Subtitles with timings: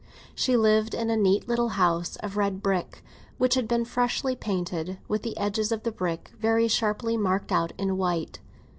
[0.33, 3.03] She lived in a neat little house of red brick,
[3.37, 7.71] which had been freshly painted, with the edges of the bricks very sharply marked out
[7.77, 8.39] in white.